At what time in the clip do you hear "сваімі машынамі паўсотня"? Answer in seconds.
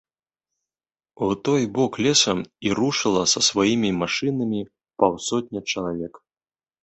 3.49-5.59